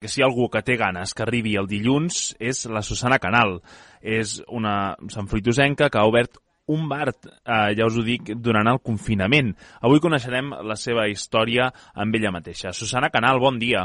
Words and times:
que 0.00 0.08
si 0.08 0.20
hi 0.20 0.22
ha 0.24 0.28
algú 0.30 0.46
que 0.48 0.62
té 0.64 0.78
ganes 0.80 1.12
que 1.12 1.26
arribi 1.26 1.58
el 1.60 1.66
dilluns 1.68 2.30
és 2.40 2.62
la 2.72 2.80
Susana 2.80 3.18
Canal. 3.20 3.58
És 4.00 4.38
una 4.48 4.94
santfruitosenca 5.12 5.90
que 5.92 6.00
ha 6.00 6.06
obert 6.08 6.38
un 6.72 6.86
bar, 6.88 7.10
eh, 7.12 7.74
ja 7.76 7.84
us 7.84 7.98
ho 8.00 8.04
dic, 8.06 8.30
durant 8.40 8.70
el 8.70 8.80
confinament. 8.80 9.50
Avui 9.84 10.00
coneixerem 10.00 10.54
la 10.64 10.76
seva 10.80 11.04
història 11.10 11.68
amb 11.92 12.16
ella 12.16 12.32
mateixa. 12.32 12.72
Susana 12.72 13.10
Canal, 13.12 13.42
bon 13.42 13.58
dia. 13.60 13.84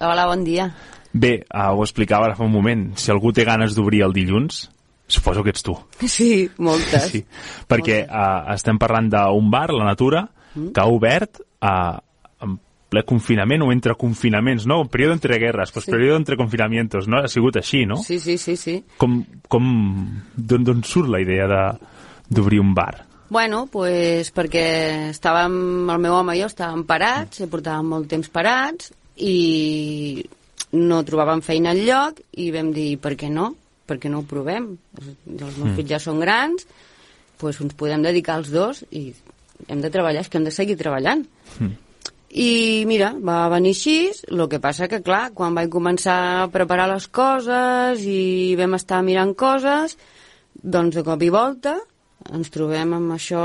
Hola, 0.00 0.26
bon 0.26 0.42
dia. 0.42 0.66
Bé, 1.12 1.34
eh, 1.44 1.68
ho 1.70 1.84
explicava 1.84 2.26
ara 2.26 2.34
fa 2.34 2.48
un 2.48 2.50
moment. 2.50 2.88
Si 2.98 3.12
algú 3.14 3.30
té 3.30 3.44
ganes 3.46 3.76
d'obrir 3.76 4.02
el 4.02 4.16
dilluns, 4.16 4.64
suposo 5.06 5.44
que 5.44 5.54
ets 5.54 5.62
tu. 5.62 5.76
Sí, 6.02 6.48
moltes. 6.58 7.12
Sí, 7.12 7.22
perquè 7.70 8.00
eh, 8.08 8.54
estem 8.56 8.82
parlant 8.82 9.12
d'un 9.12 9.54
bar, 9.54 9.68
La 9.70 9.86
Natura, 9.92 10.26
que 10.54 10.82
ha 10.82 10.90
obert 10.90 11.38
eh, 11.38 12.00
ple 12.94 13.02
confinament 13.02 13.64
o 13.66 13.72
entre 13.74 13.96
confinaments, 13.98 14.64
no? 14.70 14.84
Període 14.86 15.16
entre 15.18 15.38
guerres, 15.42 15.72
pues 15.74 15.84
Sí. 15.84 15.90
període 15.90 16.16
entre 16.16 16.36
confinamientos, 16.38 17.08
no? 17.10 17.18
Ha 17.18 17.28
sigut 17.28 17.56
així, 17.58 17.84
no? 17.90 17.96
Sí, 17.98 18.20
sí, 18.22 18.38
sí, 18.38 18.54
sí. 18.56 18.76
Com, 18.96 19.24
com, 19.50 19.66
d'on 20.36 20.84
surt 20.86 21.10
la 21.10 21.20
idea 21.20 21.48
de- 21.50 21.78
d'obrir 22.30 22.60
un 22.62 22.72
bar? 22.74 23.02
Bueno, 23.30 23.66
pues 23.66 24.30
perquè 24.32 25.10
estàvem, 25.10 25.90
el 25.90 25.98
meu 25.98 26.14
home 26.14 26.36
i 26.36 26.40
jo 26.42 26.46
estàvem 26.46 26.84
parats, 26.86 27.40
ja 27.40 27.46
portàvem 27.50 27.88
molt 27.88 28.06
temps 28.08 28.28
parats 28.30 28.92
i 29.16 30.24
no 30.72 31.02
trobàvem 31.06 31.42
feina 31.42 31.70
al 31.74 31.80
lloc 31.86 32.20
i 32.36 32.50
vam 32.54 32.72
dir, 32.74 32.98
per 33.02 33.16
què 33.16 33.30
no? 33.30 33.54
Per 33.86 33.98
què 34.00 34.08
no 34.12 34.20
ho 34.22 34.26
provem? 34.28 34.76
Els 35.00 35.58
meus 35.58 35.58
Mm. 35.58 35.74
fills 35.76 35.88
ja 35.90 35.98
són 35.98 36.20
grans, 36.20 36.66
pues 37.38 37.60
ens 37.60 37.74
podem 37.74 38.02
dedicar 38.02 38.36
als 38.36 38.50
dos 38.50 38.84
i 38.90 39.12
hem 39.68 39.80
de 39.80 39.90
treballar, 39.90 40.20
és 40.22 40.28
que 40.28 40.38
hem 40.38 40.44
de 40.44 40.50
seguir 40.50 40.76
treballant. 40.76 41.26
Mm. 41.60 41.74
I 42.34 42.82
mira, 42.90 43.12
va 43.22 43.44
venir 43.52 43.70
així, 43.76 44.10
el 44.32 44.42
que 44.50 44.58
passa 44.58 44.88
que, 44.90 44.98
clar, 45.06 45.28
quan 45.38 45.54
vaig 45.54 45.70
començar 45.70 46.18
a 46.42 46.48
preparar 46.50 46.88
les 46.90 47.06
coses 47.06 48.02
i 48.02 48.56
vam 48.58 48.74
estar 48.74 49.04
mirant 49.06 49.36
coses, 49.38 49.94
doncs 50.58 50.98
de 50.98 51.04
cop 51.06 51.22
i 51.22 51.30
volta 51.30 51.76
ens 52.32 52.50
trobem 52.50 52.94
amb 52.96 53.14
això 53.14 53.40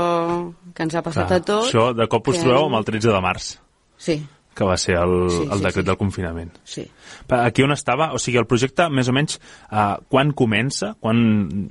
que 0.74 0.84
ens 0.86 0.94
ha 0.96 1.02
passat 1.04 1.28
Clar, 1.28 1.40
a 1.40 1.44
tots. 1.44 1.70
Això 1.70 1.90
de 1.94 2.06
cop 2.10 2.30
us 2.32 2.38
trobeu 2.40 2.68
amb 2.68 2.78
el 2.80 2.86
13 2.88 3.10
de 3.12 3.22
març, 3.24 3.48
Sí, 4.00 4.14
que 4.56 4.64
va 4.64 4.76
ser 4.80 4.96
el, 4.96 5.12
Sí, 5.30 5.42
el 5.44 5.58
sí, 5.58 5.64
decret 5.64 5.84
sí. 5.84 5.88
del 5.88 5.98
confinament. 6.00 6.54
sí. 6.64 6.86
Aquí 7.28 7.62
on 7.62 7.70
estava, 7.72 8.12
o 8.12 8.18
sigui, 8.18 8.38
el 8.40 8.46
projecte, 8.46 8.88
més 8.90 9.08
o 9.08 9.12
menys, 9.12 9.36
uh, 9.70 10.00
quan 10.08 10.32
comença, 10.32 10.94
quan, 10.98 11.70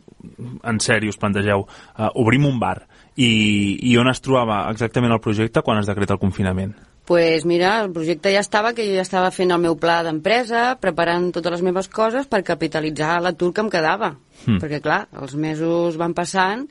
en 0.63 0.79
sèrio, 0.79 1.09
us 1.09 1.17
plantegeu, 1.17 1.65
uh, 1.65 2.11
obrim 2.15 2.45
un 2.45 2.59
bar, 2.59 2.85
i, 3.17 3.79
i 3.89 3.97
on 3.97 4.07
es 4.07 4.21
trobava 4.21 4.69
exactament 4.71 5.11
el 5.11 5.19
projecte 5.19 5.61
quan 5.65 5.81
es 5.81 5.89
decreta 5.89 6.15
el 6.15 6.21
confinament? 6.21 6.75
Pues 7.09 7.43
mira, 7.43 7.81
el 7.81 7.89
projecte 7.89 8.29
ja 8.29 8.43
estava, 8.43 8.75
que 8.77 8.83
jo 8.85 8.93
ja 8.93 9.01
estava 9.01 9.31
fent 9.33 9.49
el 9.49 9.63
meu 9.63 9.73
pla 9.81 10.03
d'empresa, 10.05 10.75
preparant 10.77 11.31
totes 11.33 11.55
les 11.55 11.63
meves 11.65 11.87
coses 11.89 12.27
per 12.29 12.43
capitalitzar 12.45 13.15
l'atur 13.25 13.49
que 13.49 13.63
em 13.65 13.71
quedava. 13.73 14.11
Mm. 14.43 14.59
Perquè, 14.61 14.77
clar, 14.85 14.99
els 15.17 15.33
mesos 15.33 15.97
van 15.97 16.13
passant 16.13 16.67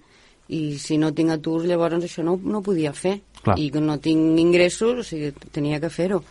i 0.54 0.78
si 0.78 0.94
no 1.02 1.10
tinc 1.10 1.34
atur, 1.34 1.64
llavors 1.66 2.06
això 2.06 2.22
no, 2.22 2.36
no 2.38 2.62
podia 2.62 2.94
fer. 2.94 3.16
Clar. 3.42 3.58
I 3.58 3.66
que 3.74 3.82
no 3.82 3.98
tinc 3.98 4.38
ingressos, 4.38 5.02
o 5.02 5.08
sigui, 5.10 5.32
tenia 5.50 5.82
que 5.82 5.90
fer-ho. 5.90 6.22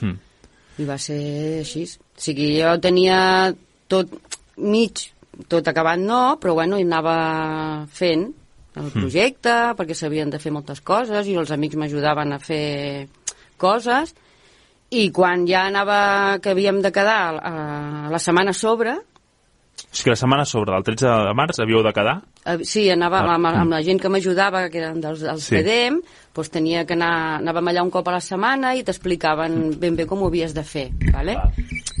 Mm. 0.00 0.18
I 0.82 0.90
va 0.90 0.98
ser 0.98 1.22
així. 1.62 1.86
O 1.86 2.26
sigui, 2.26 2.50
jo 2.58 2.74
tenia 2.82 3.22
tot 3.86 4.10
mig, 4.58 5.06
tot 5.46 5.70
acabat 5.70 6.02
no, 6.02 6.22
però 6.42 6.58
bueno, 6.58 6.82
anava 6.82 7.86
fent 7.94 8.26
el 8.74 8.90
projecte, 8.90 9.54
perquè 9.78 9.94
s'havien 9.94 10.34
de 10.34 10.42
fer 10.42 10.50
moltes 10.50 10.82
coses, 10.82 11.30
i 11.30 11.38
els 11.38 11.54
amics 11.54 11.78
m'ajudaven 11.78 12.34
a 12.34 12.42
fer 12.42 12.64
coses, 13.62 14.12
i 14.92 15.06
quan 15.14 15.46
ja 15.48 15.62
anava, 15.70 16.36
que 16.42 16.50
havíem 16.52 16.82
de 16.84 16.90
quedar 16.92 17.38
a 17.38 17.54
la 18.12 18.18
setmana 18.20 18.52
sobre, 18.52 18.98
O 19.82 19.94
sigui, 19.96 20.10
la 20.12 20.16
setmana 20.20 20.44
sobre 20.48 20.76
el 20.76 20.84
13 20.84 21.08
de 21.08 21.32
març 21.36 21.58
havíeu 21.60 21.80
de 21.84 21.90
quedar? 21.96 22.18
eh, 22.44 22.58
sí, 22.64 22.82
anava 22.92 23.20
Ah, 23.22 23.34
amb, 23.34 23.46
mm. 23.46 23.60
amb 23.62 23.72
la 23.72 23.80
gent 23.82 23.98
que 24.00 24.08
m'ajudava, 24.08 24.66
que 24.70 24.78
eren 24.78 25.00
dels, 25.00 25.20
dels 25.24 25.42
Sí. 25.44 25.56
CDM, 25.56 25.98
doncs 26.34 26.50
tenia 26.52 26.84
que 26.86 26.94
anar, 26.94 27.40
anàvem 27.40 27.68
allà 27.72 27.82
un 27.82 27.90
cop 27.90 28.08
a 28.08 28.12
la 28.12 28.20
setmana 28.20 28.74
i 28.76 28.84
t'explicaven 28.84 29.78
ben 29.80 29.96
bé 29.96 30.06
com 30.06 30.22
ho 30.22 30.28
havies 30.28 30.54
de 30.54 30.62
fer, 30.64 30.86
vale? 31.12 31.34
Clar. 31.34 31.52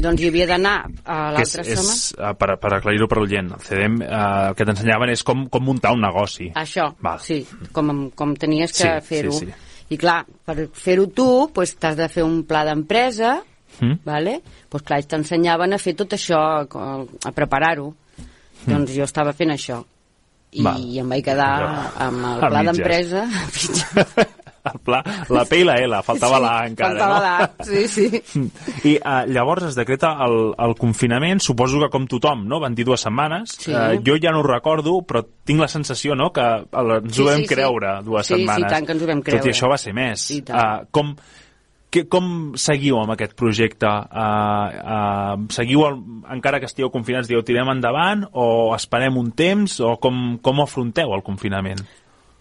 Doncs 0.04 0.20
hi 0.22 0.28
havia 0.30 0.46
d'anar 0.52 0.76
a 1.04 1.18
l'altra 1.32 1.64
setmana. 1.64 1.96
és, 1.96 2.14
uh, 2.18 2.32
per, 2.38 2.56
per 2.60 2.72
aclarir-ho 2.78 3.08
per 3.08 3.18
l'oient, 3.18 3.50
el 3.56 3.60
CDM 3.66 4.00
uh, 4.02 4.48
el 4.50 4.54
que 4.56 4.64
t'ensenyaven 4.68 5.10
és 5.16 5.22
com, 5.24 5.46
com 5.48 5.64
muntar 5.64 5.92
un 5.96 6.00
negoci. 6.04 6.50
Això, 6.54 6.92
Val. 7.00 7.20
sí, 7.20 7.42
com, 7.72 8.10
com 8.14 8.34
tenies 8.36 8.72
que 8.72 9.00
Sí, 9.00 9.06
fer-ho. 9.14 9.32
sí, 9.32 9.46
sí. 9.46 9.52
I 9.92 9.98
clar, 10.00 10.22
per 10.46 10.68
fer-ho 10.72 11.06
tu, 11.12 11.26
doncs, 11.52 11.74
t'has 11.80 11.96
de 11.98 12.08
fer 12.08 12.24
un 12.26 12.42
pla 12.48 12.64
d'empresa, 12.68 13.38
Mm? 13.80 14.02
vale? 14.04 14.34
doncs 14.68 14.84
clar, 14.84 14.98
ells 15.00 15.06
t'ensenyaven 15.08 15.72
a 15.72 15.78
fer 15.80 15.94
tot 15.96 16.12
això, 16.12 16.36
a, 16.60 16.90
a 17.24 17.30
preparar-ho. 17.32 17.86
Doncs 18.66 18.92
jo 18.92 19.06
estava 19.08 19.32
fent 19.32 19.50
això. 19.54 19.78
I 20.52 20.62
Val. 20.62 20.82
em 21.00 21.08
vaig 21.08 21.24
quedar 21.24 21.48
amb 22.04 22.26
el 22.34 22.44
A 22.44 22.50
pla 22.52 22.62
d'empresa. 22.68 23.24
a. 24.64 24.70
El 24.72 24.78
pla, 24.80 25.00
la 25.34 25.44
P 25.48 25.58
i 25.60 25.64
la 25.66 25.74
L, 25.82 25.98
faltava 26.06 26.36
Sí, 26.38 26.42
la 26.44 26.52
encara, 26.68 26.98
faltava 26.98 27.16
no? 27.16 27.22
la, 27.24 27.50
sí, 27.66 27.88
sí. 27.88 28.22
I 28.92 28.96
uh, 29.00 29.24
llavors 29.32 29.64
es 29.70 29.74
decreta 29.78 30.12
el, 30.24 30.36
el 30.58 30.74
confinament, 30.78 31.42
suposo 31.42 31.80
que 31.82 31.90
com 31.90 32.06
tothom, 32.06 32.44
no? 32.48 32.60
Van 32.62 32.74
dir 32.78 32.84
dues 32.86 33.02
setmanes. 33.02 33.56
Sí. 33.58 33.72
Uh, 33.74 33.98
jo 34.06 34.16
ja 34.22 34.30
no 34.30 34.40
ho 34.44 34.46
recordo, 34.46 34.98
però 35.06 35.24
tinc 35.44 35.60
la 35.64 35.68
sensació, 35.68 36.14
no?, 36.18 36.30
que 36.32 36.42
ens 36.42 37.14
Sí, 37.16 37.22
ho 37.22 37.26
vam 37.28 37.42
sí, 37.42 37.46
sí. 37.48 37.54
creure 37.54 37.96
dues 38.06 38.26
Sí, 38.26 38.34
sí, 38.34 38.40
setmanes. 38.46 38.70
tant 38.72 38.86
que 38.86 38.92
ens 38.96 39.02
ho 39.02 39.10
vam 39.10 39.22
Tot 39.22 39.28
i 39.28 39.38
creure. 39.38 39.54
això 39.56 39.70
va 39.72 39.78
ser 39.82 39.94
més. 39.98 40.26
Tant. 40.46 40.58
Uh, 40.58 40.86
com, 40.94 41.14
que, 41.92 42.04
com 42.08 42.28
seguiu 42.56 43.00
amb 43.02 43.12
aquest 43.12 43.34
projecte? 43.36 43.86
Uh, 43.86 44.68
uh, 44.80 45.48
seguiu, 45.52 45.82
el, 45.90 45.98
encara 46.38 46.60
que 46.62 46.70
estigueu 46.70 46.88
confinats, 46.94 47.28
dieu, 47.28 47.42
tirem 47.44 47.68
endavant 47.74 48.24
o 48.32 48.46
esperem 48.78 49.18
un 49.20 49.32
temps 49.36 49.80
o 49.84 49.96
com, 50.00 50.38
com 50.40 50.62
afronteu 50.64 51.12
el 51.18 51.26
confinament? 51.26 51.82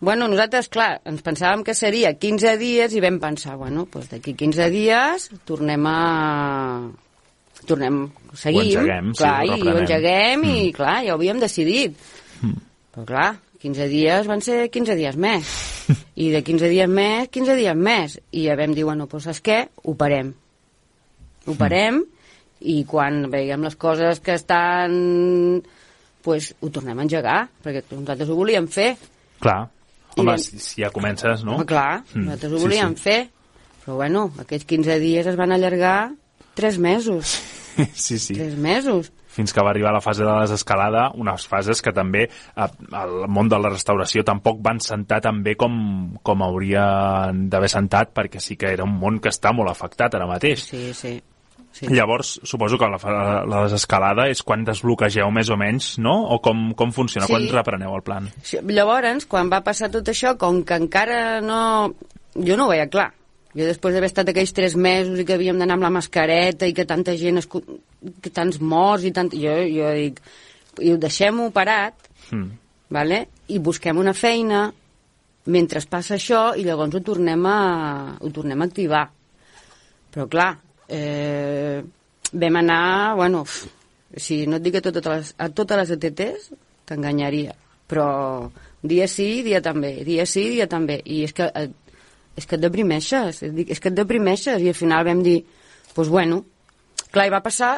Bueno, 0.02 0.26
nosaltres, 0.32 0.66
clar, 0.74 0.96
ens 1.06 1.22
pensàvem 1.22 1.62
que 1.66 1.76
seria 1.78 2.16
15 2.18 2.56
dies 2.58 2.94
i 2.98 3.02
vam 3.04 3.20
pensar, 3.22 3.54
bueno, 3.60 3.84
doncs 3.94 4.10
d'aquí 4.10 4.34
15 4.40 4.70
dies 4.74 5.28
tornem 5.46 5.86
a... 5.86 5.98
Tornem, 7.70 8.00
seguim, 8.34 8.64
engeguem, 8.72 9.12
sí, 9.14 9.20
clar, 9.22 9.36
ho 9.46 9.58
i 9.60 9.68
ho 9.70 9.76
engeguem 9.84 10.44
i, 10.48 10.54
Mm. 10.56 10.72
clar, 10.74 10.96
ja 11.06 11.14
ho 11.14 11.20
havíem 11.20 11.40
decidit. 11.44 11.94
Però, 12.42 13.04
clar, 13.06 13.28
15 13.62 13.86
dies 13.92 14.26
van 14.26 14.42
ser 14.42 14.64
15 14.74 14.96
dies 14.98 15.16
més. 15.22 15.52
I 16.26 16.32
de 16.34 16.42
15 16.48 16.72
dies 16.72 16.90
més, 16.90 17.28
15 17.30 17.56
dies 17.60 17.78
més. 17.78 18.16
I 18.34 18.48
ja 18.48 18.56
vam 18.58 18.74
dir, 18.74 18.88
bueno, 18.88 19.06
doncs 19.12 19.28
saps 19.30 19.44
què? 19.46 19.60
Ho 19.86 19.94
parem. 20.00 20.32
Ho 21.46 21.54
parem 21.60 22.02
i 22.62 22.80
quan 22.90 23.28
veiem 23.30 23.62
les 23.66 23.78
coses 23.78 24.20
que 24.26 24.34
estan... 24.40 25.62
pues, 26.26 26.56
ho 26.62 26.70
tornem 26.74 26.98
a 26.98 27.06
engegar, 27.06 27.38
perquè 27.62 27.84
nosaltres 27.94 28.30
ho 28.30 28.36
volíem 28.38 28.66
fer. 28.70 28.96
Clar. 29.42 29.68
I 30.16 30.20
Home, 30.22 30.32
vam- 30.34 30.40
si, 30.44 30.60
si 30.60 30.82
ja 30.84 30.90
comences, 30.92 31.44
no? 31.44 31.56
Home, 31.56 31.66
clar, 31.66 32.04
Mm, 32.14 32.26
nosaltres 32.26 32.52
ho 32.52 32.58
sí, 32.58 32.64
volíem 32.66 32.96
sí. 32.98 33.02
fer. 33.04 33.30
Però, 33.86 33.96
bueno, 33.96 34.32
aquests 34.40 34.66
15 34.70 35.00
dies 35.00 35.26
es 35.26 35.36
van 35.40 35.52
allargar 35.52 36.12
3 36.54 36.78
mesos. 36.80 37.40
sí, 37.94 38.20
sí. 38.20 38.34
3 38.36 38.58
mesos. 38.58 39.12
fins 39.32 39.54
que 39.56 39.64
va 39.64 39.70
arribar 39.72 39.94
la 39.96 40.02
fase 40.04 40.26
de 40.26 40.28
la 40.28 40.42
desescalada, 40.42 41.06
unes 41.16 41.46
fases 41.48 41.80
que 41.82 41.94
també 41.96 42.26
eh, 42.26 42.66
el 42.92 43.30
món 43.32 43.48
de 43.48 43.56
la 43.64 43.70
restauració 43.72 44.26
tampoc 44.28 44.58
van 44.62 44.82
sentar 44.84 45.22
tan 45.24 45.40
bé 45.42 45.54
com, 45.56 46.18
com 46.22 46.44
haurien 46.44 47.46
d'haver 47.50 47.70
sentat, 47.72 48.12
perquè 48.14 48.42
sí 48.44 48.58
que 48.60 48.74
era 48.74 48.84
un 48.84 48.98
món 49.00 49.22
que 49.24 49.30
està 49.32 49.54
molt 49.56 49.72
afectat 49.72 50.16
ara 50.20 50.28
mateix. 50.28 50.66
Sí, 50.68 50.92
sí. 50.94 51.14
Sí. 51.74 51.88
Llavors, 51.92 52.40
suposo 52.44 52.78
que 52.78 52.90
la, 52.92 53.00
la 53.48 53.64
desescalada 53.66 54.28
és 54.32 54.44
quan 54.46 54.66
desbloquegeu 54.68 55.32
més 55.34 55.50
o 55.50 55.58
menys, 55.60 55.96
no? 56.00 56.14
O 56.36 56.40
com, 56.44 56.72
com 56.78 56.92
funciona? 56.96 57.28
Sí. 57.28 57.34
Quan 57.34 57.48
repreneu 57.52 57.96
el 57.98 58.04
plan? 58.06 58.30
Sí, 58.44 58.60
Llavors, 58.72 59.26
quan 59.30 59.50
va 59.52 59.64
passar 59.66 59.92
tot 59.94 60.08
això, 60.14 60.36
com 60.38 60.64
que 60.68 60.78
encara 60.80 61.42
no... 61.42 61.94
Jo 62.36 62.56
no 62.56 62.68
ho 62.68 62.72
veia 62.72 62.88
clar. 62.88 63.10
Jo 63.52 63.66
després 63.68 63.92
d'haver 63.94 64.08
estat 64.08 64.30
aquells 64.32 64.54
tres 64.56 64.78
mesos 64.80 65.20
i 65.20 65.26
que 65.28 65.36
havíem 65.36 65.58
d'anar 65.60 65.76
amb 65.76 65.84
la 65.84 65.92
mascareta 65.92 66.70
i 66.70 66.74
que 66.74 66.86
tanta 66.88 67.18
gent, 67.20 67.42
es... 67.42 67.50
que 67.52 68.32
tants 68.32 68.62
morts 68.64 69.04
i 69.04 69.12
tant... 69.12 69.34
Jo, 69.36 69.58
jo 69.68 69.90
dic, 69.98 70.22
i 70.80 70.94
ho 70.94 71.00
deixem-ho 71.02 71.50
parat, 71.52 71.98
Mm. 72.32 72.48
vale? 72.96 73.26
i 73.52 73.58
busquem 73.60 73.98
una 74.00 74.14
feina 74.16 74.70
mentre 75.52 75.82
passa 75.90 76.16
això 76.16 76.54
i 76.56 76.64
llavors 76.64 76.96
ho 76.96 77.02
tornem 77.04 77.46
a, 77.50 77.56
ho 78.22 78.30
tornem 78.32 78.62
a 78.62 78.68
activar. 78.70 79.02
Però 80.14 80.28
clar, 80.32 80.54
eh, 80.92 81.84
vam 82.32 82.56
anar, 82.60 83.16
bueno, 83.16 83.46
si 84.16 84.46
no 84.48 84.60
et 84.60 84.66
dic 84.66 84.78
a 84.78 84.84
totes 84.84 85.08
les, 85.08 85.34
a 85.40 85.50
totes 85.56 85.80
les 85.80 85.94
ETTs, 85.96 86.50
t'enganyaria. 86.90 87.56
Però 87.88 88.08
dia 88.84 89.08
sí, 89.12 89.42
dia 89.46 89.62
també, 89.64 90.02
dia 90.08 90.26
sí, 90.28 90.50
dia 90.56 90.68
també. 90.72 91.00
I 91.06 91.24
és 91.28 91.36
que, 91.36 91.48
és 92.40 92.48
que 92.48 92.58
et 92.58 92.64
deprimeixes, 92.64 93.44
és, 93.48 93.80
que 93.80 93.92
et 93.92 93.98
deprimeixes. 93.98 94.60
I 94.62 94.72
al 94.72 94.78
final 94.78 95.08
vam 95.08 95.24
dir, 95.24 95.42
doncs 95.44 95.96
pues 95.96 96.12
bueno, 96.12 96.44
clar, 97.12 97.28
i 97.28 97.34
va 97.34 97.44
passar 97.44 97.72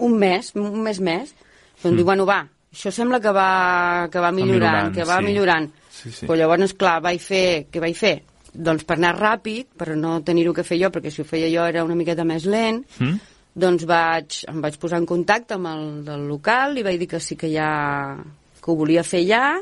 un 0.00 0.16
mes, 0.20 0.52
un 0.56 0.80
mes 0.84 1.00
més, 1.00 1.34
vam 1.82 1.92
mm. 1.92 2.00
dir, 2.00 2.08
bueno, 2.08 2.26
va, 2.28 2.42
això 2.72 2.92
sembla 2.94 3.20
que 3.20 3.32
va, 3.36 4.08
que 4.12 4.20
va 4.20 4.32
millorant, 4.32 4.60
millorant, 4.60 4.96
que 4.96 5.08
va 5.08 5.20
sí. 5.20 5.28
millorant. 5.28 5.70
Sí, 5.90 6.12
sí. 6.12 6.26
Però 6.26 6.36
llavors, 6.38 6.76
clar, 6.80 7.00
vaig 7.04 7.20
fer, 7.20 7.46
què 7.72 7.82
vaig 7.82 7.96
fer? 7.96 8.16
Doncs 8.54 8.82
per 8.84 8.96
anar 8.98 9.12
ràpid, 9.18 9.68
per 9.78 9.94
no 9.96 10.20
tenir-ho 10.26 10.52
que 10.56 10.64
fer 10.66 10.78
jo, 10.80 10.88
perquè 10.90 11.10
si 11.14 11.22
ho 11.22 11.24
feia 11.28 11.48
jo 11.52 11.66
era 11.70 11.84
una 11.86 11.94
miqueta 11.94 12.24
més 12.24 12.44
lent, 12.44 12.84
Mm? 12.98 13.18
doncs 13.54 13.82
vaig, 13.84 14.44
em 14.48 14.60
vaig 14.62 14.76
posar 14.78 14.98
en 15.02 15.06
contacte 15.06 15.54
amb 15.54 15.66
el 15.66 16.04
del 16.06 16.28
local 16.28 16.78
i 16.78 16.84
vaig 16.86 16.98
dir 17.00 17.08
que 17.10 17.18
sí 17.20 17.34
que 17.36 17.48
ja 17.50 18.16
que 18.62 18.70
ho 18.70 18.76
volia 18.78 19.02
fer 19.02 19.24
ja 19.26 19.56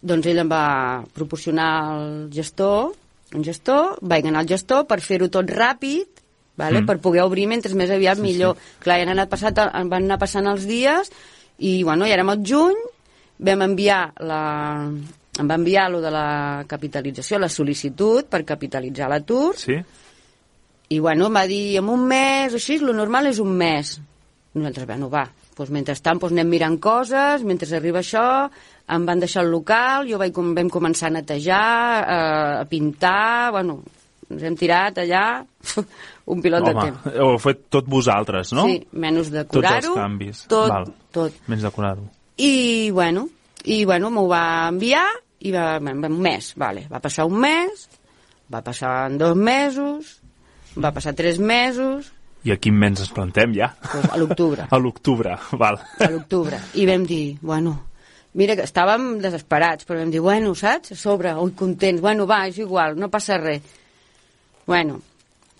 doncs 0.00 0.26
ell 0.30 0.38
em 0.38 0.48
va 0.48 1.02
proporcionar 1.12 1.96
el 1.96 2.30
gestor 2.30 2.92
un 3.34 3.42
gestor, 3.44 3.98
vaig 4.00 4.24
anar 4.24 4.44
al 4.44 4.48
gestor 4.48 4.86
per 4.86 5.00
fer-ho 5.02 5.26
tot 5.28 5.50
ràpid 5.50 6.06
vale? 6.56 6.80
Mm. 6.80 6.86
per 6.86 6.98
poder 7.02 7.22
obrir 7.26 7.48
mentre 7.50 7.74
més 7.74 7.90
aviat 7.90 8.16
Sí, 8.16 8.22
sí, 8.22 8.28
millor 8.28 8.54
sí. 8.56 8.78
clar, 8.86 8.98
ja 8.98 9.02
han 9.08 9.14
anat 9.16 9.28
passat, 9.34 9.58
van 9.58 10.04
anar 10.04 10.18
passant 10.22 10.46
els 10.46 10.64
dies 10.70 11.10
i 11.58 11.82
bueno, 11.82 12.06
ja 12.06 12.14
érem 12.14 12.30
al 12.30 12.44
juny 12.46 12.78
vam 13.38 13.62
enviar 13.66 14.12
la 14.20 14.42
em 15.38 15.48
va 15.50 15.56
enviar 15.58 15.88
lo 15.90 16.00
de 16.02 16.10
la 16.10 16.64
capitalització, 16.68 17.38
la 17.38 17.48
sol·licitud 17.52 18.26
per 18.30 18.44
capitalitzar 18.44 19.08
l'atur 19.12 19.52
Sí? 19.56 19.76
i 20.88 20.98
bueno, 21.04 21.26
em 21.28 21.34
va 21.36 21.42
dir, 21.46 21.76
en 21.76 21.88
un 21.92 22.06
mes 22.08 22.54
així, 22.56 22.78
lo 22.80 22.94
normal 22.96 23.26
és 23.28 23.38
un 23.42 23.50
mes. 23.60 23.98
Nosaltres, 24.56 24.86
bueno, 24.88 25.10
va, 25.12 25.26
doncs 25.58 25.70
mentrestant 25.74 26.18
doncs 26.22 26.32
anem 26.32 26.48
mirant 26.48 26.78
coses, 26.80 27.44
mentre 27.44 27.68
arriba 27.76 28.00
això, 28.00 28.22
em 28.88 29.04
van 29.04 29.20
deixar 29.20 29.42
el 29.44 29.50
local, 29.52 30.08
jo 30.08 30.16
vaig, 30.18 30.32
vam 30.32 30.70
començar 30.72 31.10
a 31.10 31.16
netejar, 31.18 31.60
eh, 32.00 32.62
a 32.62 32.64
pintar, 32.70 33.50
bueno, 33.52 33.82
ens 34.30 34.42
hem 34.48 34.56
tirat 34.56 35.02
allà 35.04 35.44
un 36.32 36.40
pilot 36.44 36.64
de 36.64 36.72
Home, 36.72 36.88
temps. 36.88 37.06
ho 37.20 37.30
heu 37.34 37.38
fet 37.44 37.66
tot 37.68 37.86
vosaltres, 37.88 38.54
no? 38.56 38.64
Sí, 38.68 38.80
menys 38.92 39.28
decorar-ho. 39.32 39.76
Tots 39.76 39.92
els 39.92 40.00
canvis. 40.00 40.42
Tot, 40.48 40.72
Val. 40.72 40.88
tot. 41.12 41.36
Menys 41.52 41.68
decorar-ho. 41.68 42.08
I, 42.38 42.90
bueno, 42.96 43.28
i, 43.64 43.84
bueno 43.84 44.08
m'ho 44.14 44.24
va 44.30 44.68
enviar 44.72 45.04
i 45.40 45.52
va, 45.54 45.78
un 45.78 46.20
mes, 46.22 46.52
vale. 46.58 46.86
Va 46.90 47.00
passar 47.00 47.26
un 47.28 47.38
mes, 47.40 47.88
va 48.52 48.62
passar 48.64 49.10
dos 49.18 49.36
mesos, 49.36 50.16
va 50.78 50.92
passar 50.94 51.14
tres 51.18 51.38
mesos, 51.38 52.12
I 52.46 52.52
a 52.54 52.56
quin 52.56 52.76
mes 52.78 53.00
ens 53.02 53.10
plantem 53.10 53.52
ja? 53.56 53.72
doncs 53.82 54.12
a 54.14 54.16
l'octubre. 54.20 54.66
A 54.74 54.78
l'octubre, 54.78 55.34
val. 55.58 55.80
a 55.98 56.10
l'octubre. 56.10 56.60
I 56.78 56.86
vam 56.86 57.04
dir, 57.06 57.36
bueno, 57.42 57.74
mira 58.38 58.54
que 58.56 58.66
estàvem 58.68 59.18
desesperats, 59.22 59.84
però 59.88 59.98
vam 59.98 60.12
dir, 60.14 60.22
bueno, 60.22 60.54
saps? 60.54 60.94
A 60.94 60.98
sobre, 60.98 61.34
ui, 61.42 61.52
contents, 61.58 62.00
bueno, 62.00 62.28
va, 62.30 62.44
és 62.48 62.60
igual, 62.62 62.94
no 62.96 63.10
passa 63.10 63.40
res. 63.42 63.74
Bueno, 64.70 65.00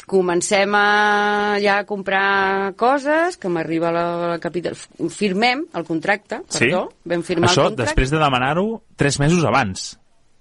comencem 0.08 0.74
a 0.74 1.58
ja 1.62 1.78
a 1.82 1.86
comprar 1.86 2.74
coses, 2.80 3.38
que 3.38 3.52
m'arriba 3.52 3.92
la, 3.94 4.04
la 4.34 4.40
capital... 4.42 4.76
Firmem 5.12 5.66
el 5.76 5.86
contracte, 5.86 6.42
perdó, 6.58 6.88
vam 7.04 7.22
firmar 7.22 7.52
Això, 7.52 7.68
el 7.68 7.74
contracte. 7.76 7.84
després 7.86 8.12
de 8.16 8.20
demanar-ho 8.24 8.68
tres 8.98 9.20
mesos 9.22 9.46
abans 9.46 9.92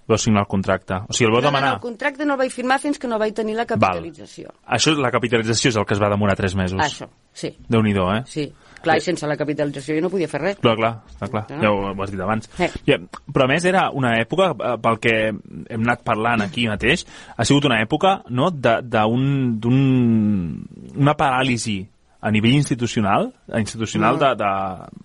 vau 0.07 0.17
signar 0.17 0.45
el 0.45 0.47
contracte. 0.47 0.95
O 1.09 1.13
sigui, 1.13 1.27
el 1.27 1.33
vau 1.33 1.41
no, 1.41 1.43
no, 1.43 1.51
demanar... 1.51 1.69
no, 1.73 1.79
el 1.81 1.83
contracte 1.83 2.25
no 2.25 2.37
el 2.37 2.39
vaig 2.39 2.53
firmar 2.55 2.79
fins 2.79 2.97
que 2.97 3.09
no 3.11 3.19
vaig 3.19 3.35
tenir 3.35 3.57
la 3.57 3.65
capitalització. 3.67 4.53
Això, 4.63 4.93
la 4.95 5.11
capitalització 5.11 5.73
és 5.73 5.79
el 5.81 5.85
que 5.85 5.97
es 5.97 6.01
va 6.01 6.09
demorar 6.13 6.37
tres 6.39 6.55
mesos. 6.55 6.79
Això, 6.79 7.09
sí, 7.35 7.51
Déu-n'hi-do, 7.67 8.07
eh? 8.15 8.21
sí. 8.31 8.47
Clar, 8.81 8.97
i 8.97 9.01
sense 9.01 9.25
la 9.27 9.35
capitalització 9.35 9.95
jo 9.97 10.01
no 10.05 10.09
podia 10.13 10.27
fer 10.27 10.41
res. 10.41 10.57
Clar, 10.61 10.75
clar, 10.77 10.93
està 11.11 11.27
clar. 11.31 11.45
Clar. 11.47 11.59
Ja 11.63 11.71
ho, 11.71 11.81
ho 11.91 12.03
has 12.03 12.11
dit 12.11 12.19
abans. 12.21 12.49
Eh. 12.59 12.69
Ja, 12.85 12.97
però 13.33 13.45
a 13.45 13.47
més 13.51 13.65
era 13.65 13.89
una 13.91 14.13
època, 14.21 14.51
eh, 14.53 14.77
pel 14.83 14.99
que 14.99 15.13
hem 15.29 15.81
anat 15.83 16.03
parlant 16.03 16.41
aquí 16.45 16.67
mateix, 16.69 17.05
ha 17.35 17.45
sigut 17.45 17.65
una 17.65 17.81
època 17.83 18.21
no, 18.29 18.51
de- 18.51 18.81
d'un- 18.83 19.59
d'un- 19.59 20.67
una 20.95 21.15
paràlisi 21.17 21.85
a 22.21 22.31
nivell 22.31 22.53
institucional, 22.57 23.31
eh, 23.51 23.59
institucional 23.59 24.17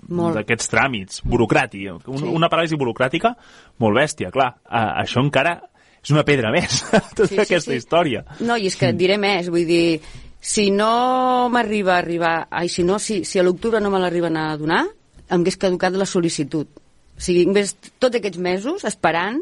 Molt. 0.09 0.35
d'aquests 0.37 0.71
tràmits, 0.73 1.23
burocràtic, 1.25 2.07
un, 2.09 2.19
Sí. 2.19 2.25
una 2.25 2.49
paràlisi 2.49 2.77
burocràtica 2.77 3.35
molt 3.79 3.97
bèstia, 3.97 4.31
clar. 4.31 4.57
Eh, 4.65 5.03
això 5.05 5.21
encara 5.23 5.61
és 6.03 6.11
una 6.11 6.25
pedra 6.25 6.51
més, 6.51 6.83
tota 7.15 7.29
Sí, 7.29 7.35
sí, 7.37 7.41
aquesta 7.41 7.71
sí. 7.71 7.77
història. 7.77 8.25
No, 8.41 8.57
i 8.57 8.67
és 8.67 8.77
que 8.77 8.93
diré 8.93 9.19
més, 9.19 9.49
vull 9.51 9.67
dir, 9.67 10.01
si 10.43 10.73
no 10.75 11.49
m'arriba 11.55 11.95
a 11.95 12.01
arribar, 12.03 12.49
ai, 12.51 12.69
si 12.69 12.83
no, 12.83 12.99
si, 12.99 13.23
si 13.25 13.39
a 13.39 13.45
l'octubre 13.47 13.79
no 13.81 13.93
me 13.95 14.01
l'arriben 14.03 14.35
a 14.37 14.49
donar, 14.59 14.83
em 15.31 15.39
hagués 15.41 15.57
caducat 15.57 15.95
la 15.95 16.09
sol·licitud. 16.09 16.67
O 17.15 17.23
sigui, 17.23 17.45
em 17.47 17.55
hagués 17.55 17.77
tots 18.03 18.19
aquests 18.19 18.43
mesos 18.43 18.83
esperant 18.89 19.39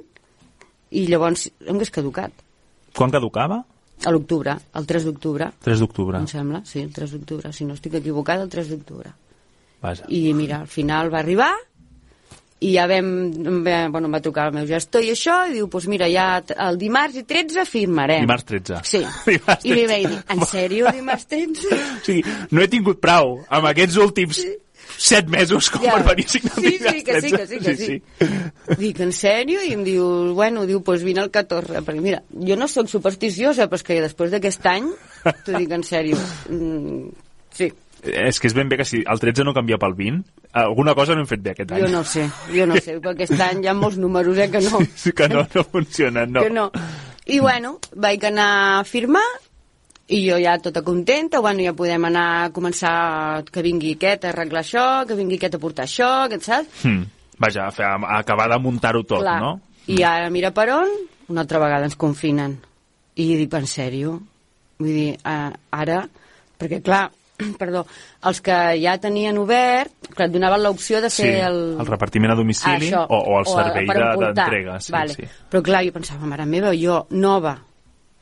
i 0.93 1.07
llavors 1.09 1.49
em 1.65 1.73
hagués 1.73 1.93
caducat. 1.95 2.45
Quan 2.93 3.15
caducava? 3.15 3.63
A 4.05 4.13
l'octubre, 4.13 4.59
el 4.77 4.87
3 4.89 5.09
d'octubre, 5.09 5.51
3 5.65 5.81
d'octubre. 5.81 6.21
em 6.21 6.29
sembla, 6.29 6.63
sí, 6.69 6.85
el 6.85 6.93
3 6.93 7.17
d'octubre, 7.17 7.53
si 7.53 7.65
no 7.65 7.75
estic 7.77 7.97
equivocada, 7.97 8.45
el 8.45 8.53
3 8.53 8.71
d'octubre. 8.75 9.13
Vaja. 9.81 10.05
I 10.09 10.35
mira, 10.37 10.61
al 10.61 10.69
final 10.69 11.13
va 11.13 11.21
arribar 11.25 11.53
i 12.61 12.75
ja 12.75 12.85
vam, 12.91 13.07
bueno, 13.65 14.07
em 14.07 14.13
va 14.13 14.21
trucar 14.21 14.49
el 14.51 14.57
meu 14.59 14.67
gestor 14.69 15.05
i 15.07 15.15
això, 15.15 15.39
i 15.49 15.55
diu, 15.55 15.65
doncs 15.65 15.73
pues 15.73 15.87
mira, 15.89 16.09
ja 16.13 16.43
el 16.69 16.77
dimarts 16.81 17.17
i 17.17 17.23
13 17.25 17.65
firmarem. 17.69 18.27
Dimarts 18.27 18.45
13. 18.51 18.81
Sí. 18.85 19.01
Dimarts 19.31 19.65
I 19.65 19.73
li 19.77 19.87
13. 19.87 19.93
vaig 19.95 20.09
dir, 20.11 20.19
en 20.37 20.43
sèrio, 20.51 20.91
dimarts 20.99 21.29
13? 21.31 21.71
O 21.71 22.03
sigui, 22.05 22.25
no 22.53 22.65
he 22.65 22.69
tingut 22.73 23.01
prou 23.01 23.39
amb 23.49 23.71
aquests 23.73 23.97
últims 24.05 24.43
set 25.01 25.29
mesos 25.33 25.71
com 25.73 25.81
Ja. 25.87 25.95
per 25.97 26.11
venir 26.11 26.27
a 26.27 26.29
signar 26.29 26.55
Sí, 26.59 26.73
sí, 26.77 27.03
que 27.07 27.21
sí, 27.23 27.31
que 27.33 27.47
sí, 27.47 27.59
que 27.65 27.77
sí. 27.79 27.95
Dic, 28.77 29.01
en 29.01 29.13
sèrio? 29.17 29.63
I 29.65 29.73
em 29.79 29.85
diu, 29.87 30.05
bueno, 30.37 30.67
diu, 30.69 30.83
doncs 30.85 31.05
vine 31.07 31.23
el 31.25 31.31
14. 31.33 31.81
Perquè 31.87 32.03
mira, 32.05 32.21
jo 32.29 32.59
no 32.61 32.69
sóc 32.69 32.91
supersticiosa, 32.93 33.71
però 33.71 33.81
és 33.81 33.87
que 33.87 34.01
després 34.05 34.35
d'aquest 34.35 34.67
any, 34.69 34.91
t'ho 35.47 35.55
dic 35.57 35.73
en 35.73 35.87
sèrio, 35.87 36.19
mm, 36.51 37.09
sí, 37.57 37.71
És 38.01 38.39
que 38.41 38.49
és 38.49 38.55
ben 38.57 38.69
bé 38.69 38.79
que 38.81 38.85
si 38.89 39.03
el 39.05 39.19
13 39.21 39.45
no 39.45 39.53
canvia 39.53 39.77
pel 39.81 39.93
20, 39.97 40.23
alguna 40.53 40.95
cosa 40.95 41.15
no 41.15 41.23
hem 41.23 41.29
fet 41.31 41.43
bé 41.45 41.53
aquest 41.55 41.73
any. 41.73 41.85
jo 41.85 41.91
no 41.93 42.03
sé, 42.05 42.25
jo 42.51 42.67
no 42.67 42.79
sé, 42.81 42.97
perquè 42.99 43.27
aquest 43.27 43.45
any 43.45 43.63
hi 43.65 43.71
ha 43.71 43.75
molts 43.77 43.99
números, 43.99 44.39
eh, 44.39 44.51
que 44.51 44.63
no. 44.65 44.81
Sí 44.97 45.13
que 45.13 45.29
no, 45.29 45.47
no 45.55 45.65
funcionen, 45.65 46.33
no. 46.33 46.43
que 46.43 46.51
no. 46.51 46.71
I 47.31 47.39
bueno, 47.39 47.79
vaig 47.95 48.25
anar 48.27 48.51
a 48.81 48.85
firmar 48.85 49.27
i 50.11 50.25
jo 50.27 50.41
ja 50.43 50.57
tota 50.59 50.83
contenta, 50.83 51.39
bueno, 51.39 51.63
ja 51.63 51.77
podem 51.77 52.09
anar 52.09 52.27
a 52.41 52.51
començar 52.51 53.45
que 53.47 53.63
vingui 53.63 53.95
aquest 53.95 54.27
a 54.27 54.33
arreglar 54.33 54.65
això, 54.65 54.87
que 55.07 55.15
vingui 55.15 55.39
aquest 55.39 55.55
a 55.55 55.63
portar 55.63 55.87
això, 55.87 56.11
que 56.31 56.41
saps? 56.43 56.83
Hmm. 56.83 57.05
Vaja, 57.41 57.69
a, 57.69 57.73
fer, 57.73 57.87
a 57.87 58.19
acabar 58.19 58.49
de 58.51 58.59
muntar-ho 58.59 59.05
tot, 59.05 59.23
Clar. 59.23 59.39
no? 59.41 59.53
I 59.87 60.03
ara, 60.05 60.29
mira 60.35 60.51
per 60.53 60.67
on, 60.75 60.91
una 61.31 61.47
altra 61.47 61.63
vegada 61.63 61.87
ens 61.87 61.97
confinen. 61.97 62.59
I 63.17 63.29
dic, 63.39 63.55
en 63.55 63.71
sèrio? 63.71 64.19
Vull 64.81 64.91
dir, 64.91 65.15
eh, 65.15 65.53
ara... 65.71 66.03
Perquè, 66.61 66.83
clar, 66.85 67.07
perdó, 67.61 67.85
els 68.29 68.41
que 68.45 68.57
ja 68.83 68.97
tenien 69.03 69.39
obert, 69.39 69.93
clar, 70.15 70.29
et 70.29 70.35
donaven 70.35 70.63
l'opció 70.63 71.01
de 71.05 71.11
Sí, 71.11 71.23
fer 71.25 71.47
el... 71.49 71.59
el 71.81 71.87
repartiment 71.89 72.33
a 72.33 72.39
domicili 72.39 72.91
Això, 72.91 73.07
o, 73.09 73.19
o 73.35 73.39
el 73.41 73.47
servei 73.51 73.87
de- 73.87 73.93
emportar. 73.97 74.35
d'entrega. 74.35 74.79
Sí, 74.81 74.93
vale. 74.93 75.15
sí. 75.17 75.29
Però 75.51 75.63
clar, 75.67 75.85
jo 75.87 75.93
pensava, 75.97 76.27
mare 76.27 76.47
meva, 76.47 76.75
jo, 76.77 77.07
nova, 77.11 77.57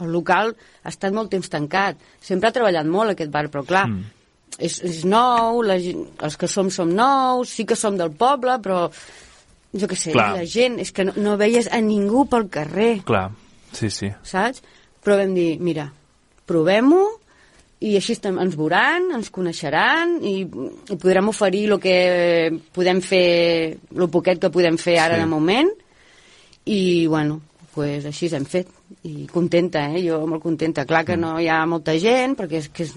el 0.01 0.13
local 0.15 0.55
ha 0.85 0.89
estat 0.93 1.13
molt 1.13 1.31
temps 1.33 1.49
tancat, 1.51 1.97
sempre 2.23 2.49
ha 2.49 2.55
treballat 2.55 2.87
molt 2.87 3.11
aquest 3.17 3.31
bar, 3.35 3.49
però 3.51 3.65
clar, 3.67 3.87
Mm. 3.89 4.05
és, 4.59 4.81
és 4.83 5.05
nou, 5.05 5.63
la, 5.63 5.75
els 5.79 6.37
que 6.39 6.47
som 6.49 6.71
som 6.71 6.89
nous, 6.91 7.49
sí 7.49 7.65
que 7.67 7.77
som 7.77 7.97
del 7.99 8.11
poble, 8.13 8.57
però 8.63 8.89
jo 9.75 9.87
què 9.87 9.95
sé, 9.99 10.13
Clar. 10.15 10.33
la 10.39 10.45
gent, 10.47 10.79
és 10.81 10.91
que 10.93 11.05
no, 11.05 11.13
no 11.17 11.37
veies 11.37 11.69
a 11.71 11.81
ningú 11.85 12.25
pel 12.31 12.49
carrer, 12.49 13.03
Clar, 13.05 13.31
sí, 13.73 13.91
sí. 13.91 14.09
saps? 14.23 14.63
Però 15.05 15.17
vam 15.19 15.35
dir, 15.35 15.59
mira, 15.61 15.91
provem-ho, 16.47 17.08
i 17.81 17.95
així 17.97 18.17
ens 18.27 18.57
veuran, 18.59 19.11
ens 19.15 19.29
coneixeran 19.31 20.17
i, 20.27 20.41
i 20.43 20.97
podrem 20.99 21.29
oferir 21.31 21.67
el 21.71 21.79
que 21.79 22.61
podem 22.75 23.01
fer, 23.01 23.77
el 23.95 24.09
poquet 24.11 24.41
que 24.43 24.51
podem 24.51 24.77
fer 24.79 24.97
ara 24.99 25.15
Sí. 25.15 25.21
de 25.23 25.27
moment. 25.31 25.71
I 26.67 27.07
bueno, 27.07 27.41
pues 27.75 28.05
així 28.05 28.29
hem 28.35 28.45
fet. 28.45 28.67
I 29.05 29.27
contenta, 29.31 29.85
eh? 29.95 30.03
jo 30.09 30.27
molt 30.27 30.43
contenta. 30.43 30.85
Clar 30.89 31.05
que 31.05 31.17
no 31.17 31.37
hi 31.41 31.47
ha 31.49 31.65
molta 31.67 31.95
gent 32.01 32.35
perquè 32.37 32.59
és 32.65 32.69
que 32.69 32.83
és, 32.83 32.95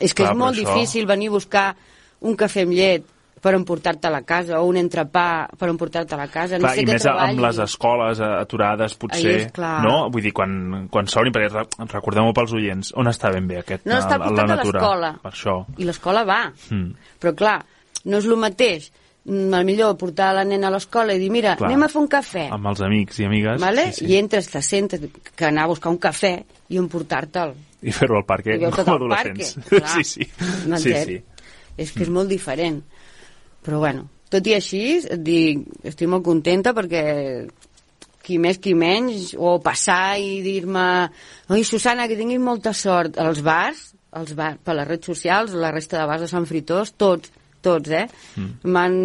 és, 0.00 0.12
que 0.12 0.22
Clar, 0.24 0.32
és 0.34 0.38
molt 0.38 0.56
això- 0.58 0.74
difícil 0.74 1.06
venir 1.06 1.28
a 1.28 1.36
buscar 1.38 1.76
un 2.20 2.36
cafè 2.36 2.62
amb 2.66 2.72
llet 2.76 3.04
per 3.40 3.52
emportar-te 3.54 4.08
a 4.08 4.10
la 4.10 4.22
casa 4.22 4.60
o 4.60 4.66
un 4.66 4.76
entrepà 4.80 5.46
per 5.58 5.68
emportar-te 5.68 6.14
a 6.14 6.18
la 6.18 6.26
casa 6.32 6.56
no 6.56 6.64
Clar, 6.64 6.74
sé 6.74 6.82
I 6.82 6.84
què 6.86 6.92
més 6.96 7.02
treballi. 7.04 7.30
amb 7.36 7.40
les 7.44 7.58
escoles 7.58 8.20
eh, 8.20 8.24
aturades, 8.40 8.94
potser, 8.96 9.26
Ahí 9.36 9.42
és 9.44 9.52
clar. 9.52 9.82
no? 9.84 10.10
Vull 10.10 10.22
dir, 10.22 10.32
quan, 10.32 10.88
quan 10.90 11.06
s'obrin, 11.06 11.32
perquè 11.34 11.50
re- 11.52 11.86
recordem-ho 11.92 12.32
pels 12.34 12.52
oients, 12.56 12.92
on 12.96 13.06
està 13.12 13.30
ben 13.32 13.46
bé 13.46 13.58
aquest, 13.60 13.84
No, 13.86 13.98
està 14.00 14.16
a- 14.16 14.30
la 14.30 14.46
natura? 14.56 14.80
l'escola. 14.80 15.12
Per 15.22 15.32
això. 15.32 15.64
i 15.76 15.84
l'escola 15.84 16.24
va 16.24 16.52
Mm. 16.70 16.94
però 17.20 17.34
clar, 17.34 17.64
no 18.04 18.18
és 18.18 18.24
el 18.24 18.36
mateix 18.36 18.90
mm, 19.26 19.52
el 19.54 19.64
millor 19.66 19.96
portar 19.98 20.32
la 20.34 20.44
nena 20.44 20.68
a 20.68 20.70
l'escola 20.70 21.12
i 21.14 21.18
dir 21.18 21.30
mira, 21.30 21.56
Clar. 21.56 21.68
anem 21.70 21.82
a 21.82 21.88
fer 21.88 22.00
un 22.00 22.08
cafè 22.08 22.48
Amb 22.50 22.66
els 22.68 22.80
amics 22.80 23.18
i 23.20 23.24
amigues. 23.26 23.60
vale? 23.60 23.92
Sí, 23.92 24.06
sí. 24.06 24.12
i 24.12 24.16
entres, 24.16 24.48
te 24.48 24.62
sentes 24.62 25.00
que 25.36 25.44
anar 25.44 25.64
a 25.64 25.66
buscar 25.66 25.90
un 25.92 25.98
cafè 25.98 26.44
i 26.70 26.78
emportar-te'l 26.78 27.52
I 27.82 27.92
fer-ho 27.92 28.16
al 28.16 28.24
parc, 28.24 28.46
I 28.46 28.56
veus 28.58 28.74
tot 28.74 28.84
com 28.86 28.94
adolescents. 28.94 29.54
parque, 29.68 29.86
sí, 30.02 30.04
sí. 30.04 30.24
sí, 30.78 30.94
sí. 31.04 31.22
És 31.76 31.92
que 31.92 32.04
és 32.04 32.08
molt 32.08 32.28
diferent. 32.30 32.82
Però 33.66 33.80
bueno, 33.82 34.06
tot 34.30 34.46
i 34.46 34.54
així, 34.54 34.82
et 35.02 35.22
dic, 35.26 35.64
estic 35.86 36.10
molt 36.10 36.24
contenta 36.26 36.74
perquè 36.76 37.02
qui 38.26 38.40
més, 38.42 38.58
qui 38.62 38.74
menys, 38.78 39.32
o 39.38 39.56
passar 39.62 40.18
i 40.18 40.40
dir-me 40.42 40.86
oi, 41.54 41.62
Susana, 41.66 42.08
que 42.10 42.18
tinguis 42.18 42.42
molta 42.42 42.72
sort. 42.74 43.18
Als 43.22 43.42
bars, 43.46 43.88
als 44.18 44.34
bars, 44.38 44.58
per 44.66 44.74
les 44.78 44.88
redes 44.88 45.10
socials, 45.12 45.54
la 45.54 45.70
resta 45.74 46.00
de 46.00 46.06
bars 46.10 46.26
de 46.26 46.30
Sant 46.30 46.46
Fritós, 46.48 46.94
tots, 46.98 47.30
tots, 47.66 47.90
eh? 47.90 48.06
Mm. 48.38 48.70
M'han 48.76 48.96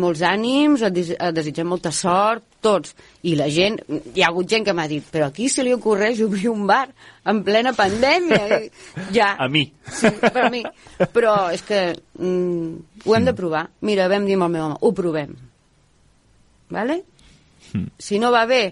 molts 0.00 0.22
ànims, 0.26 0.84
et, 0.86 0.94
des, 0.94 1.10
et 1.16 1.34
desitgem 1.36 1.68
molta 1.70 1.90
sort, 1.94 2.46
tots. 2.62 2.94
I 3.26 3.34
la 3.38 3.48
gent, 3.52 3.78
hi 4.14 4.22
ha 4.22 4.28
hagut 4.30 4.48
gent 4.52 4.66
que 4.68 4.74
m'ha 4.76 4.86
dit, 4.90 5.04
però 5.10 5.28
aquí 5.30 5.48
se 5.52 5.64
li 5.66 5.72
ocorreix 5.74 6.20
obrir 6.26 6.50
un 6.52 6.66
bar 6.68 6.86
en 7.30 7.42
plena 7.46 7.72
pandèmia. 7.76 8.60
ja. 9.16 9.32
A 9.40 9.48
mi. 9.52 9.66
Sí, 9.90 10.10
per 10.22 10.48
mi. 10.54 10.62
Però 11.14 11.34
és 11.54 11.64
que 11.66 11.80
mm, 12.18 13.06
ho 13.06 13.16
hem 13.16 13.26
de 13.30 13.34
provar. 13.36 13.66
Mira, 13.86 14.08
vam 14.12 14.28
dir 14.28 14.36
amb 14.38 14.48
el 14.50 14.54
meu 14.58 14.66
home, 14.68 14.78
ho 14.80 14.92
provem. 14.96 15.34
Vale? 16.70 17.00
Si 18.02 18.18
no 18.22 18.30
va 18.34 18.44
bé, 18.50 18.62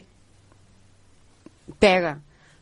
pega. 1.82 2.16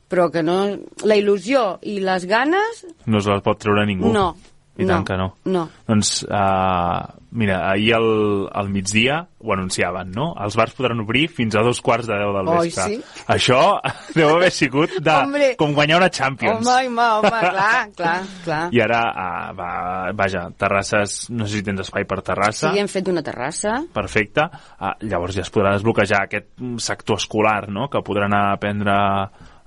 Però 0.06 0.28
que 0.30 0.42
no... 0.46 0.60
La 1.08 1.16
il·lusió 1.18 1.80
i 1.90 1.98
les 2.04 2.26
ganes, 2.30 2.84
No 3.10 3.18
es 3.18 3.26
les 3.26 3.42
pot 3.42 3.58
treure 3.58 3.86
ningú. 3.88 4.12
no. 4.14 4.28
I 4.76 4.84
no, 4.84 4.90
tant 4.92 5.06
que 5.08 5.16
no. 5.16 5.26
No. 5.48 5.62
Doncs, 5.88 6.10
uh, 6.28 7.06
mira, 7.36 7.62
ahir 7.70 7.94
al, 7.96 8.08
al 8.52 8.68
migdia 8.68 9.22
ho 9.40 9.52
anunciaven, 9.54 10.10
no? 10.12 10.26
Els 10.44 10.56
bars 10.58 10.74
podran 10.76 11.00
obrir 11.00 11.26
fins 11.32 11.56
a 11.56 11.62
dos 11.64 11.80
quarts 11.84 12.08
de 12.10 12.18
deu 12.20 12.34
del 12.36 12.50
Oi, 12.52 12.68
vespre. 12.68 12.98
sí? 12.98 13.24
Això 13.32 13.60
deu 14.18 14.34
haver 14.34 14.50
sigut 14.52 14.98
de, 15.00 15.14
Hombre. 15.14 15.48
com 15.56 15.72
guanyar 15.76 15.96
una 16.02 16.10
Champions. 16.12 16.60
Home, 16.66 16.92
home, 16.92 17.08
home, 17.30 17.32
clar, 17.56 17.88
clar, 17.96 18.18
clar. 18.44 18.60
I 18.76 18.84
ara, 18.84 19.00
uh, 19.10 19.56
va, 19.56 19.70
vaja, 20.18 20.46
terrasses, 20.60 21.18
no 21.32 21.48
sé 21.48 21.62
si 21.62 21.66
tens 21.66 21.80
espai 21.86 22.04
per 22.04 22.20
terrassa. 22.26 22.70
Sí, 22.74 22.82
hem 22.84 22.92
fet 22.92 23.08
una 23.12 23.24
terrassa. 23.24 23.78
Perfecte. 23.96 24.48
Uh, 24.76 24.92
llavors 25.08 25.40
ja 25.40 25.44
es 25.46 25.52
podrà 25.54 25.72
desbloquejar 25.76 26.26
aquest 26.26 26.52
sector 26.84 27.16
escolar, 27.22 27.62
no?, 27.72 27.88
que 27.88 28.04
podran 28.04 28.34
anar 28.36 28.58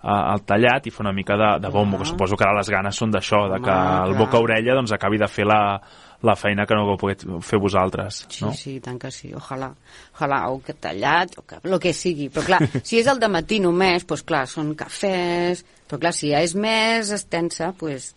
a 0.01 0.11
prendre 0.11 0.33
el 0.35 0.41
tallat 0.47 0.85
i 0.87 0.91
fer 0.91 1.01
una 1.03 1.11
mica 1.13 1.35
de, 1.35 1.59
de 1.59 1.69
bombo, 1.69 1.97
que 1.99 2.05
suposo 2.05 2.37
que 2.37 2.43
ara 2.47 2.57
les 2.57 2.69
ganes 2.69 2.95
són 2.95 3.11
d'això, 3.11 3.47
de 3.51 3.57
Home, 3.59 3.65
que 3.65 3.71
el 3.71 4.13
clar. 4.13 4.17
boca-orella 4.19 4.75
doncs, 4.75 4.91
acabi 4.95 5.17
de 5.19 5.27
fer 5.27 5.45
la, 5.45 5.79
la 6.23 6.35
feina 6.35 6.65
que 6.65 6.75
no 6.75 6.85
vau 6.87 6.97
poder 6.97 7.17
fer 7.41 7.59
vosaltres, 7.59 8.25
Sí, 8.29 8.45
no? 8.45 8.53
sí, 8.53 8.79
tant 8.79 8.97
que 8.99 9.11
sí. 9.11 9.33
Ojalà, 9.35 9.71
ojalà, 10.15 10.39
o 10.51 10.61
que 10.63 10.73
tallat, 10.73 11.35
o 11.37 11.43
que, 11.47 11.59
el 11.63 11.79
que 11.79 11.93
sigui. 11.93 12.29
Però 12.29 12.45
clar, 12.47 12.61
si 12.87 12.99
és 12.99 13.07
el 13.11 13.19
de 13.19 13.27
matí 13.31 13.59
només, 13.59 14.05
doncs 14.07 14.23
clar, 14.23 14.45
són 14.47 14.73
cafès, 14.75 15.65
però 15.89 15.99
clar, 15.99 16.13
si 16.15 16.31
ja 16.31 16.39
és 16.43 16.55
més 16.55 17.11
extensa, 17.11 17.73
doncs 17.79 18.15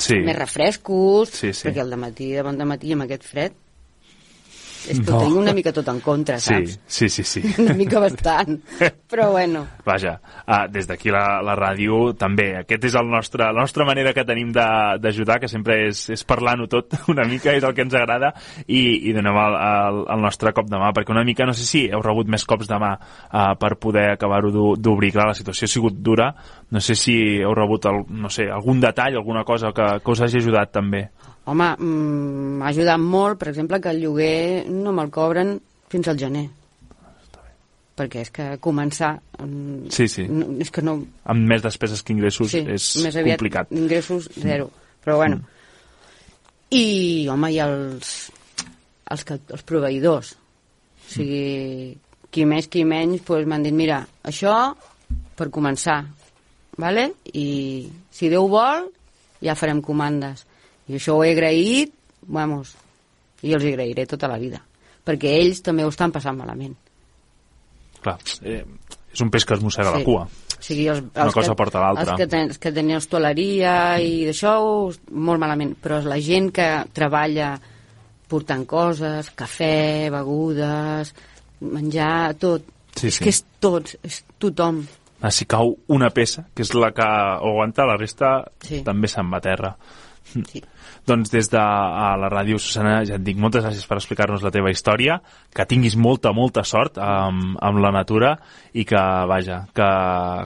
Sí. 0.00 0.16
més 0.24 0.32
refrescos, 0.34 1.28
Sí, 1.28 1.52
sí. 1.52 1.66
perquè 1.68 1.82
el 1.82 1.90
de 1.90 1.96
matí, 2.00 2.30
de 2.32 2.40
bon 2.42 2.56
de 2.56 2.64
matí, 2.64 2.94
amb 2.94 3.02
aquest 3.04 3.24
fred, 3.28 3.52
és 4.88 5.00
que 5.00 5.10
No. 5.10 5.18
ho 5.18 5.24
tinc 5.24 5.36
una 5.36 5.52
mica 5.52 5.72
tot 5.72 5.88
en 5.88 6.00
contra, 6.00 6.38
Sí, 6.40 6.54
saps? 6.54 6.78
sí, 6.86 7.08
sí, 7.08 7.22
sí. 7.24 7.42
Una 7.62 7.74
mica 7.74 8.00
bastant. 8.00 8.60
Però 9.10 9.30
bueno, 9.32 9.66
Vaja, 9.84 10.20
uh, 10.46 10.66
des 10.70 10.86
d'aquí 10.86 11.10
la, 11.10 11.42
la 11.42 11.56
ràdio 11.58 12.14
també, 12.16 12.56
aquest 12.60 12.84
és 12.84 12.94
el 12.94 13.08
nostre, 13.10 13.44
la 13.44 13.60
nostra 13.60 13.84
manera 13.84 14.12
que 14.14 14.24
tenim 14.24 14.52
de- 14.52 14.98
d'ajudar, 15.00 15.40
que 15.40 15.48
sempre 15.48 15.88
és, 15.88 16.08
és 16.10 16.24
parlant-ho 16.24 16.66
tot 16.70 16.94
una 17.12 17.24
mica, 17.26 17.52
és 17.52 17.64
el 17.64 17.74
que 17.74 17.82
ens 17.82 17.94
agrada, 17.94 18.32
i, 18.66 19.08
i 19.10 19.12
donem 19.12 19.36
el, 19.36 19.56
el, 19.58 20.00
el 20.16 20.20
nostre 20.22 20.52
cop 20.56 20.70
de 20.70 20.78
mà, 20.78 20.92
perquè 20.96 21.10
una 21.12 21.24
mica, 21.24 21.44
no 21.44 21.52
sé 21.52 21.66
si 21.66 21.84
heu 21.90 22.00
rebut 22.02 22.28
més 22.30 22.44
cops 22.46 22.68
de 22.70 22.78
mà 22.80 22.92
uh, 22.96 23.54
per 23.58 23.74
poder 23.82 24.12
acabar-ho 24.14 24.50
d'o- 24.54 24.76
d'obrir. 24.78 25.10
Clar, 25.10 25.26
la 25.26 25.34
situació 25.34 25.66
ha 25.66 25.74
sigut 25.74 25.96
dura, 25.98 26.30
no 26.70 26.80
sé 26.80 26.94
si 26.94 27.16
heu 27.42 27.52
rebut 27.54 27.84
el, 27.90 28.04
no 28.14 28.30
sé, 28.30 28.46
algun 28.50 28.80
detall, 28.80 29.16
alguna 29.18 29.42
cosa 29.44 29.72
que, 29.74 29.98
que 30.04 30.10
us 30.14 30.20
hagi 30.22 30.38
ajudat 30.38 30.70
també. 30.72 31.08
Home, 31.50 31.68
mm, 31.76 32.56
m'ha 32.60 32.70
ajudat 32.70 33.02
molt, 33.02 33.38
per 33.40 33.50
exemple, 33.50 33.80
que 33.82 33.92
el 33.92 34.02
lloguer 34.04 34.64
no 34.70 34.94
me'l 34.96 35.12
cobren 35.14 35.56
fins 35.90 36.10
al 36.10 36.18
gener. 36.20 36.46
Perquè 38.00 38.24
és 38.24 38.30
que 38.32 38.46
començar... 38.62 39.16
mm, 39.38 39.90
Sí, 39.92 40.06
sí. 40.08 40.26
No, 40.30 40.52
és 40.62 40.70
que 40.72 40.84
no... 40.86 40.98
Amb 41.32 41.48
més 41.50 41.64
despeses 41.64 42.02
que 42.02 42.14
ingressos 42.14 42.52
sí, 42.54 42.62
és 42.64 42.90
més 43.04 43.16
aviat 43.16 43.40
complicat. 43.40 43.70
Mm. 43.70 43.82
ingressos 43.84 44.30
zero. 44.38 44.70
Però 45.04 45.16
bueno. 45.20 45.40
I, 46.70 47.26
home, 47.32 47.50
i 47.50 47.58
els, 47.64 48.14
els, 49.10 49.26
que, 49.26 49.40
els 49.50 49.66
proveïdors. 49.66 50.36
O 50.36 51.10
sigui, 51.10 51.96
qui 52.30 52.46
més, 52.46 52.70
qui 52.70 52.84
menys, 52.86 53.24
doncs 53.26 53.48
m'han 53.50 53.66
dit, 53.66 53.74
mira, 53.74 54.04
això 54.22 54.54
per 55.36 55.48
començar, 55.50 56.04
vale? 56.78 57.08
i 57.34 57.88
si 58.12 58.28
Déu 58.30 58.46
vol, 58.52 58.86
ja 59.42 59.56
farem 59.58 59.80
comandes. 59.82 60.44
I 60.90 60.98
això 60.98 61.16
ho 61.16 61.24
he 61.24 61.32
agraït, 61.36 61.94
vamos, 62.26 62.74
i 63.46 63.54
els 63.54 63.64
hi 63.64 63.72
agrairé 63.72 64.06
tota 64.10 64.28
la 64.30 64.38
vida. 64.42 64.60
Perquè 65.06 65.32
ells 65.40 65.62
també 65.64 65.86
ho 65.86 65.92
estan 65.92 66.12
passant 66.12 66.36
malament. 66.36 66.74
Clar, 68.00 68.16
eh, 68.42 68.62
és 69.12 69.22
un 69.24 69.30
peix 69.32 69.46
que 69.46 69.56
es 69.56 69.64
mossega 69.64 69.92
la 69.94 70.04
cua. 70.04 70.26
O 70.60 70.62
sigui, 70.62 70.86
els, 70.92 71.00
Una 71.00 71.24
els 71.24 71.34
cosa 71.34 71.54
que, 71.54 71.56
porta 71.56 71.80
l'altra. 71.80 72.04
Els 72.04 72.20
que, 72.20 72.28
ten, 72.28 72.52
que 72.60 72.72
tenen 72.76 72.98
hostaleria 72.98 73.74
i 74.04 74.26
d'això, 74.28 74.54
molt 75.10 75.40
malament. 75.40 75.72
Però 75.80 76.02
la 76.04 76.20
gent 76.20 76.50
que 76.56 76.68
treballa 76.96 77.54
portant 78.30 78.66
coses, 78.68 79.32
cafè, 79.36 80.10
begudes, 80.12 81.14
menjar, 81.64 82.36
tot. 82.40 82.68
Sí, 82.94 83.08
és 83.08 83.16
sí. 83.16 83.24
que 83.24 83.32
és 83.32 83.40
tots, 83.62 83.96
és 84.06 84.20
tothom. 84.42 84.82
Ah, 85.20 85.32
si 85.34 85.46
cau 85.48 85.74
una 85.92 86.10
peça, 86.14 86.46
que 86.54 86.64
és 86.64 86.70
la 86.76 86.92
que 86.96 87.04
aguanta, 87.04 87.88
la 87.88 87.98
resta 88.00 88.50
Sí. 88.64 88.82
també 88.84 89.08
se'n 89.08 89.30
va 89.32 89.40
a 89.40 89.44
terra. 89.44 89.74
Sí. 90.30 90.62
Doncs 91.08 91.32
des 91.32 91.48
de 91.50 91.58
a 91.58 92.14
la 92.20 92.28
ràdio, 92.30 92.58
Susana, 92.60 93.00
ja 93.08 93.16
et 93.18 93.24
dic 93.26 93.38
moltes 93.40 93.64
gràcies 93.64 93.86
per 93.88 93.98
explicar-nos 93.98 94.44
la 94.46 94.52
teva 94.54 94.70
història, 94.70 95.18
que 95.54 95.66
tinguis 95.66 95.96
molta, 95.98 96.32
molta 96.36 96.62
sort 96.66 97.00
amb, 97.02 97.56
amb 97.60 97.82
la 97.82 97.92
natura 97.94 98.34
i 98.72 98.84
que, 98.86 99.00
vaja, 99.30 99.62
que, 99.74 99.88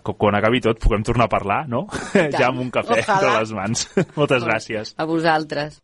que 0.05 0.17
quan 0.21 0.39
acabi 0.39 0.63
tot 0.65 0.81
puguem 0.81 1.05
tornar 1.05 1.29
a 1.29 1.35
parlar, 1.35 1.65
no? 1.69 1.87
ja 2.39 2.49
amb 2.49 2.63
un 2.65 2.71
cafè 2.75 3.01
Ojalà. 3.01 3.19
entre 3.19 3.35
les 3.41 3.57
mans. 3.59 3.89
moltes 4.21 4.47
gràcies. 4.47 4.95
A 4.97 5.09
vosaltres. 5.11 5.83